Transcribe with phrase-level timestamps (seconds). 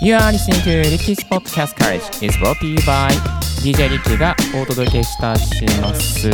[0.00, 3.10] You are listening to Ricky's Podcast Courage is brought to you by
[3.62, 6.30] DJ リッキーがお届けしたします。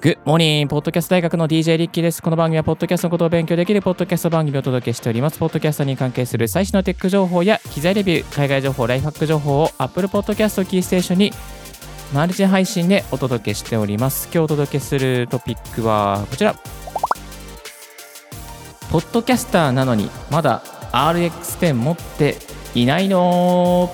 [0.00, 0.66] Good morning!
[0.66, 2.20] ポッドキャスト大学の DJ リッキーです。
[2.20, 5.38] この番組はポッドキャストのことを勉強できるポッドキャスト番組をお届けしております。
[5.38, 11.32] ポッドキャストに関係する最新のテック情報や機材レビュー、海外情報、ライフハック情報を Apple Podcast キーステーションに
[12.12, 14.26] マルチ配信でお届けしております。
[14.26, 16.81] 今日お届けするトピックはこちら。
[18.92, 22.36] ポッドキャスターなのにまだ RX10 持って
[22.74, 23.90] いないの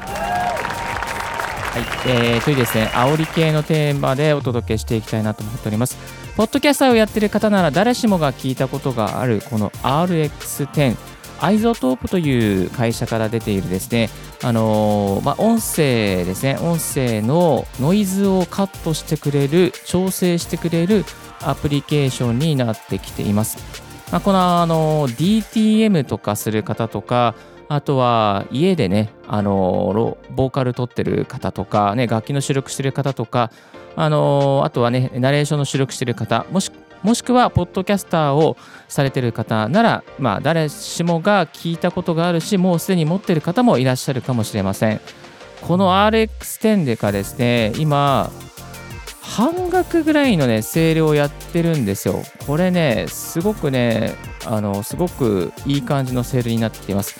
[0.00, 5.96] はい、えー、というですね、煽り系のテーマでお届けしていきたいなと思っております。
[6.36, 10.96] ポッドキャスターをやっている方なら誰しもが聞いたことがあるこの RX10
[11.40, 14.10] iZotope という会社から出ているですね、
[14.42, 21.04] あのーまあ、音声ですね、音声のノイズをカットしてくれる、調整してくれる
[21.40, 23.83] アプリケーションになってきています。
[24.10, 27.34] まあ、このあの DTM とかする方とか、
[27.68, 33.50] あとは家でね、あのボーカル撮ってる方とか、ね、楽器の収録してる方とか、
[33.96, 36.70] あのあとはね、ナレーションの収録してる方、もし
[37.04, 38.56] もしくは、ポッドキャスターを
[38.88, 45.02] されてる方なら、まあ、誰しもが聞いたことがあるし、もうすでに持ってる方もいらっしゃるかもしれません。
[45.60, 48.30] この RX10 でかですね、今、
[49.26, 52.22] 半額ぐらいのね、セールをやってるんですよ。
[52.46, 57.16] これね、すごくね、あの、すごくいい感じのセールになっています。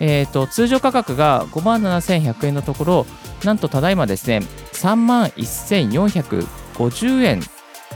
[0.00, 3.06] えっ、ー、と、通常価格が5万7100円のところ、
[3.44, 4.40] なんとただいまですね、
[4.72, 7.42] 3万1450円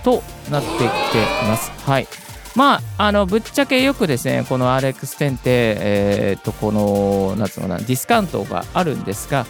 [0.02, 0.88] となってきてい
[1.48, 1.70] ます。
[1.86, 2.08] はい。
[2.54, 9.46] まあ、あの、ぶっちゃけよくですね、この RX10 って、えっ、ー、と、この、なんつうのかな、ディスカウントがあるんですが、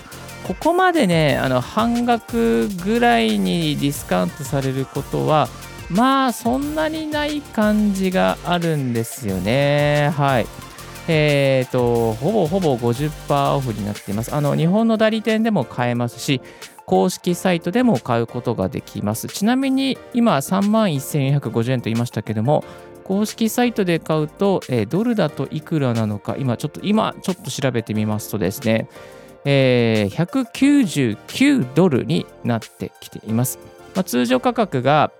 [0.46, 5.48] ここまでね、あの半額ぐらいにディスカウントされることは、
[5.88, 10.12] まあそんなにない感じがあるんですよね。
[10.16, 10.46] はい。
[11.08, 14.34] えっ、ー、と、ほぼほぼ50%オフになっています。
[14.34, 16.40] あの、日本の代理店でも買えますし、
[16.86, 19.28] 公式サイトでも買うことができます。
[19.28, 22.64] ちなみに今3万1450円と言いましたけども、
[23.04, 28.88] 公式サイトで買うと、えー、ドルだといくらなのか、今ちょっと、今ちょっと調べてみますとですね、
[29.44, 33.58] えー、199ドルになってきています。
[33.94, 35.12] まあ、通常価格が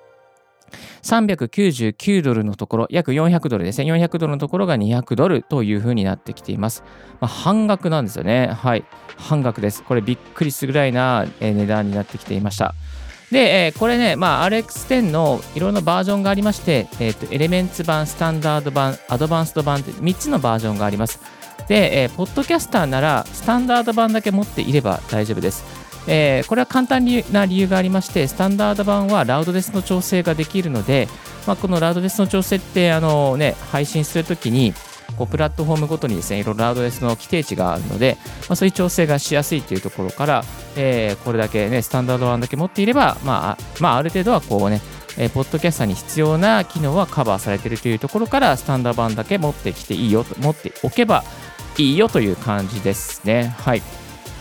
[1.03, 3.93] 399ドルのところ、約400ドルですね。
[3.93, 6.83] 400ドルのところが200ドルというふうになってきています。
[7.21, 8.47] まあ、半額なんですよね。
[8.49, 8.85] はい。
[9.17, 9.83] 半額です。
[9.83, 12.75] これびっくりするぐらいな値段になってきていました。
[13.33, 21.19] で、えー、これね、まあ、RX10 のいろんなバージョンがありまして、えーと、エレメンツ版、スタンダード版、アドバンスト版って3つのバージョンがあります。
[21.69, 25.65] で、えー、ポッドキャスターならスタンダード版だけ持っていれば大丈夫です。
[26.07, 31.09] えー、これは簡単な理由がありまして、スタンダード版はラウドレスの調整ができるので、
[31.47, 34.75] まあ、このラウドレスの調整ってあの、ね、配信するときに、
[35.17, 38.17] こうプラットフォームごとにですね、いろいろラウドレスの規定値があるので、
[38.49, 40.45] まあ、そういう調整がしやすいというところから、
[40.77, 44.81] えー、これだけね、スタンダード版だけ持っていれば、まあ、まあ、ある程度はこうね、
[45.19, 51.25] えー、ポッドキャスターに必要な機能はカバーされているというところから、スタンダード版だけ持ってきていいよと、持っておけば
[51.79, 53.55] いいよという感じですね。
[53.59, 53.83] はい。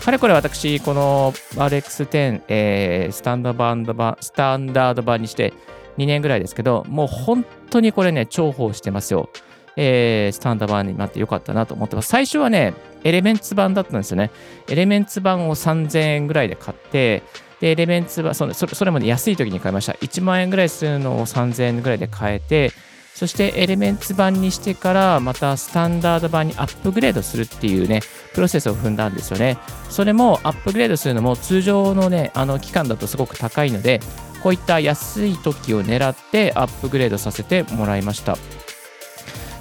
[0.02, 5.54] かれこれ私、この RX10、えー、スタンダード版、スタンダード版にして
[5.98, 9.30] 2年ぐらいですけど、もう本当にこれね、重宝してますよ。
[9.78, 12.10] えー、スタンダード版になってよかったなと思ってます。
[12.10, 14.32] 最初はね、エレメンツ版だったんですよね。
[14.68, 17.24] エレメンツ版を3000円ぐらいで買って、
[17.60, 19.94] で、エレメンツ版、それそれも、ね、安い時に買いました。
[19.94, 22.72] 1万円ぐらいするのを3000円ぐらいで買えて、
[23.14, 28.02] そしてエレメンツ版にしてからまたスタンダード版にアップグレードするっていうね、
[28.34, 29.58] プロセスを踏んだんですよね。
[29.90, 34.00] それもアップグレードするのも通常のね、あの期間だとすごく高いので、
[34.42, 38.38] こういった安い時を狙ってアップグレードさせてもらいました。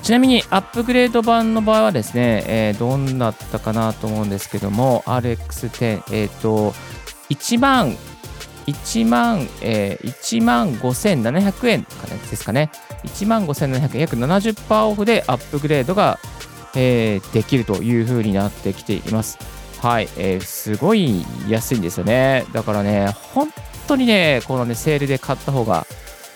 [0.02, 6.72] ちなみにアップグレード版の場合はですね、えー、どんなったかなと思うんですけども、RX10、えっ、ー、と、
[7.28, 7.96] 1万
[8.66, 11.86] 1万、えー、1万5700円
[12.30, 12.70] ですかね。
[13.04, 16.18] 1万5700円、約70%オフでアップグレードが、
[16.74, 19.38] えー、できるという風になってきています。
[19.80, 22.44] はい、えー、すごい安いんですよね。
[22.52, 23.48] だからね、本
[23.88, 25.86] 当にね、このね、セールで買った方が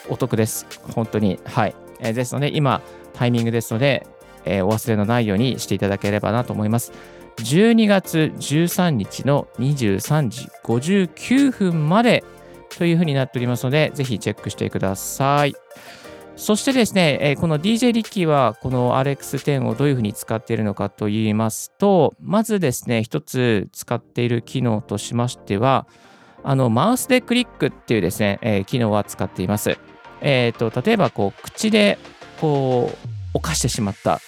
[0.08, 0.66] お得です。
[0.94, 1.38] 本当に。
[1.44, 1.74] はい。
[2.00, 2.80] えー、ですので、今、
[3.12, 4.06] タイミングですので、
[4.44, 6.92] えー、お忘れのないようにしていただければなと思います。
[7.36, 12.24] 12月13日の23時59分まで
[12.78, 15.54] というふうになっておりますので、ぜひチェックしてください。
[16.36, 25.86] そしてですね、えこの DJ リッキーはこの RX10 をどういうふうに使っているのかと言いますと、まずですね、一つ使っている機能としましては、
[26.42, 29.78] あのマウスでクリックっていうですね、え、機能は使っています。
[30.20, 31.98] えーと、例えばこう口で
[32.40, 34.20] こう犯してしまった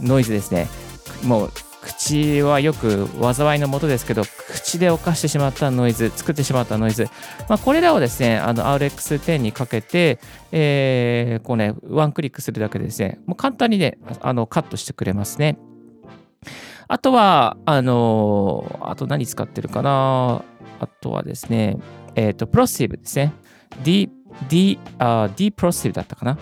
[0.00, 0.68] ノイズですね
[1.24, 1.52] もう
[1.82, 7.08] 口はよく災いのもとですけど口で犯してしまったノイズ作ってしまったノイズ、
[7.48, 10.20] まあ、これらをですねあの RX10 にかけて、
[10.52, 13.18] えー、こうねワンクリックするだけでですね。
[13.26, 15.58] もう簡単にねあのカットしてくれますね。
[16.86, 20.44] あとはあのあと何使ってるかな。
[20.78, 21.78] あとはですね
[22.14, 23.32] えっ、ー、とプロシブですね。
[23.82, 24.08] D
[24.48, 26.38] D あ D プロシブだったかな。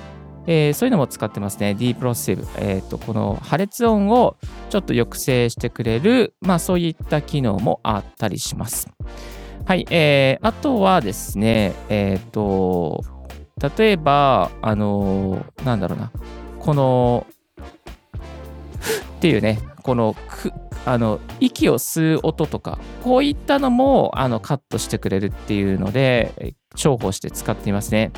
[0.46, 1.75] えー、そういうのも使ってますね。
[1.75, 2.46] D プロセブ。
[2.56, 4.37] えっ、ー、と、この破裂音を
[4.70, 8.88] ちょっと抑制してくれる、まあそういった機能もあったりします。
[9.66, 9.87] はい。
[9.90, 13.04] えー、あとはですね、えっ、ー、と、
[13.76, 16.10] 例えば、あのー、なんだろうな、
[16.58, 17.26] この、
[19.16, 20.16] っていうね、この、
[20.87, 28.12] あの息を吸う音とか、こういったのもあのカットしてくれるっていうので、重宝して使っていますね。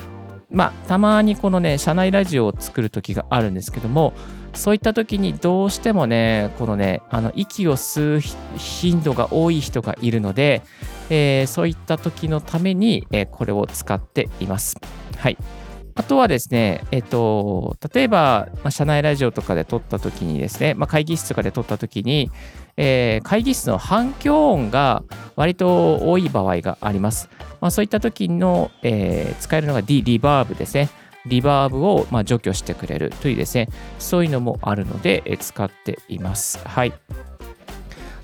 [0.52, 4.12] まあ、たまにこのね、社内ラジオを作る時があるんですけども、
[4.54, 8.20] そういった時にどうしてもね、このね、あの息を吸う
[8.58, 10.62] 頻度が多い人がいるので、
[11.08, 14.76] えー、そういった時のために、えー、これを使っています。
[15.16, 15.38] はい。
[15.94, 22.30] あとはですね、えっと、例えば、まあ、社内ラジオとかで撮った時にですね、まあ、会議室とかで撮った時に、
[22.76, 25.02] えー、会議室の反響音が
[25.36, 27.28] 割と多い場合があります。
[27.60, 30.88] まあ、そういった時の、えー、使えるのが D、リバーブですね。
[31.26, 33.68] リバーブを、ま、除去してくれるというですね、
[33.98, 36.58] そういうのもあるので、え、使っています。
[36.66, 36.92] はい。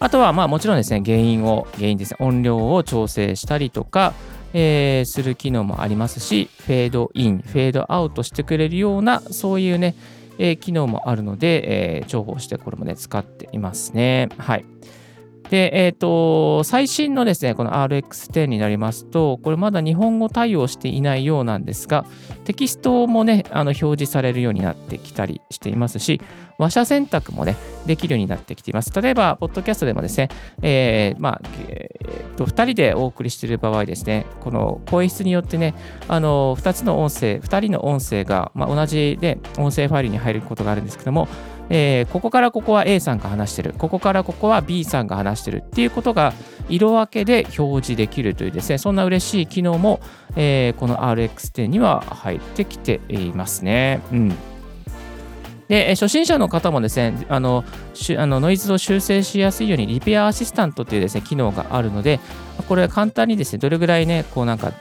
[0.00, 4.14] あとは、まあもちろんですね、原因を、原因ですね、音量を調整したりとか、
[4.52, 9.94] えー、する機能もありますし、フェードイン、フェードアウトしてくれるような、そういうね、
[10.38, 14.28] えー、機能もあるので、えー、重宝してこれもね、使っていますね。
[14.38, 14.64] はい。
[15.50, 22.04] で、えっ、ー、と、最新のですね、この RX10 になりますと、これまだ日本語対応していないようなんですが、
[22.44, 26.20] テキストもね、あの表示されるようになってきたりしていますし、
[26.58, 27.56] 話者選択もね、
[27.86, 28.92] できるようになってきています。
[29.00, 30.28] 例えば、ポッドキャストでもですね、
[30.60, 35.74] えー、まあ、えー、と、2人でお送りしている場合ですね、この声質によってね、
[36.08, 41.28] あの、2つの音声、2人の音声が、まあ、同じで音声ファイルに入ることがあるんですけども、
[41.70, 46.32] えー、ここからここは A さんが話してる、ここからここは B さんが話してるっていうことが
[46.68, 50.00] 色分けで表示できるというですね、そんな嬉しい機能も、
[50.36, 54.00] えー、この RX10 には入ってきていますね。
[54.12, 54.34] うん。
[55.68, 57.64] で、初心者の方もですね、あの
[58.16, 62.20] あのノイズを修正しやすいようにリペアアシスタントというですね、機能があるので、
[62.66, 64.72] これ簡単にですね、どれぐらいね、こうなんか、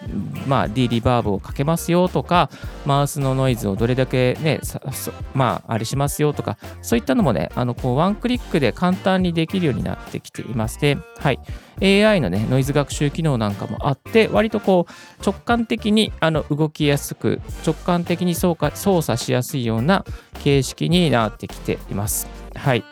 [0.47, 2.49] まあ、D リバーブをかけますよとか、
[2.85, 4.61] マウスのノイズをどれだけね、
[5.33, 11.39] まあ、あれしますよとか、そういったのもね、あの、こう、ワンクリックで簡単にできるようになってきていまして、はい。
[11.81, 20.05] AI のね、ノイズ学習機能なんかもあって、割とこう、直感的にあの動きやすく、直感的に操作しやすいような
[20.43, 22.27] 形式になってきています。
[22.55, 22.83] はい。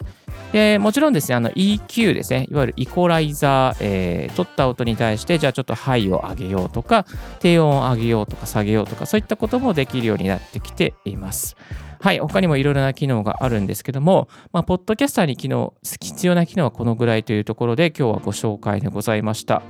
[0.52, 7.06] でもちろんですね、EQ ですね、いわゆるイコライザー、えー、取った音に対して、じゃあちょっとハイを上げようとか、
[7.40, 11.58] 低音を上げようとか下げようとか、そういったこともできるようになってきています。
[12.06, 19.64] はい、他にもいろいろな機能があるんですけども、まあ、ポッドキャスターに機能必要な機能はこのぐらいというところで、今日はご紹介でございました。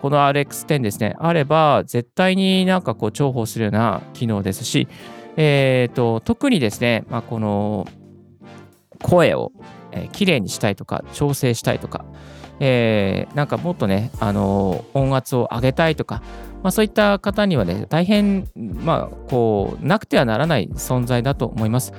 [0.00, 4.86] この RX10 ですね、あれば、絶対になんかこう重宝するような機能ですし、
[5.36, 7.88] えーと、特にですね、まあ、この
[9.02, 9.50] 声を、
[9.90, 12.04] えー、きれいにしたいとか、調整したいとか、
[12.60, 16.22] えー、なんかもっとね、あの、音圧を上げたいとか、
[16.62, 21.92] まあ、そういった方にはね、大変、まあ、こう、なくてはならない存在だと思います。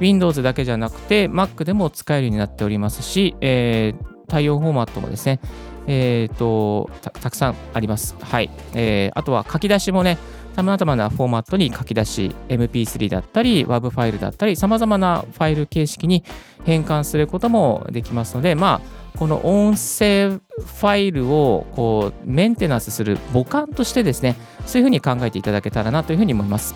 [0.00, 5.40] Windows だけじゃなくて、Mac でも使えるようになっておりますし、えー、対応フォーマットもですね、
[5.86, 8.16] えーと、たくさんあります。
[8.20, 8.50] はい。
[8.74, 10.18] えー、あとは書き出しもね、
[10.54, 16.24] さまざまなフォーマットに書き出し、MP3 だったり、WAV ファイルだったり、さまざまなファイル形式に
[16.64, 26.74] 変換することもできますので、まあ、この音声ファイルをこうメンテナンスする母艦としてですね、そういうふうに考えていただけたらなというふうに思います。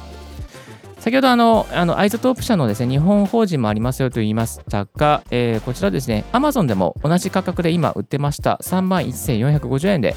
[0.99, 8.59] 先ほどあの、あの iZotope 社のですね、日本法人もありますよと言いましたが、えー、こちらですね、Amazon でも同じ価格で今売ってました。
[8.63, 10.17] 3万1450円で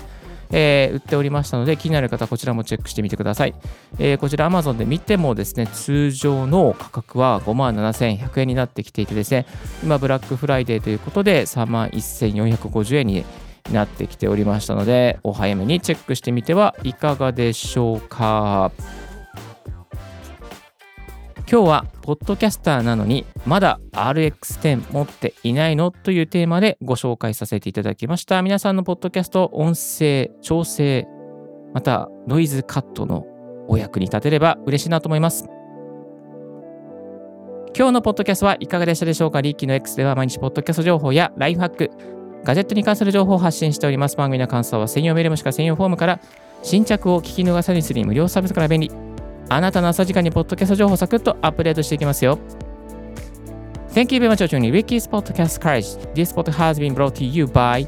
[0.51, 3.55] えー、売っておりましたので、気になる方、こちらもチェックしてみてください。
[3.99, 9.45] えー、こちら Amazon で見てもですね、通常の価格は5万7100円になってきていてですね、
[9.83, 13.25] 今、ブラックフライデーということで3万1450円に
[13.71, 18.71] なってきておりましたので、お早めにチェックしてみてはいかがでしょうか。
[21.49, 28.41] 今日は、ポッドキャスターなのに、まだ RX10 持っていないのというテーマでご紹介させていただきました。
[28.41, 31.07] 皆さんのポッドキャスト、音声、調整、
[31.73, 33.25] またノイズカットの
[33.69, 35.45] お役に立てれば嬉しいなと思います。
[37.77, 39.39] 今日のポッドキャストはいかがでしたでしょうか？
[39.39, 41.91] リッキーの X では毎日ポッドキャスト情報やライフハック、
[42.43, 44.17] ガジェットに関する情報を発信しております。
[44.17, 46.19] 番組の感想は専用メールもしくは専用フォームから
[46.61, 49.06] 新着を聞き逃さにするに無料サービスから便利。
[49.49, 52.39] あなたの朝時間にポッドキャスト情報をサクッとアップデートしていきますよ。
[53.93, 55.97] Thank you very much for tuning Ricky's Podcast Courage.
[56.13, 57.87] This podcast has been brought to you by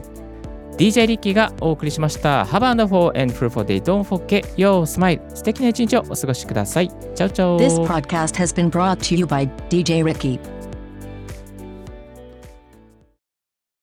[0.77, 2.45] DJ リッキーがお送りしました。
[2.45, 3.81] Have a wonderful and fruitful day.
[3.83, 5.19] Don't forget your smile.
[5.35, 6.89] 素敵な一日をお過ごしください。
[6.89, 7.57] チャウチャウ。
[7.59, 10.39] This podcast has been brought to you by DJ Ricky.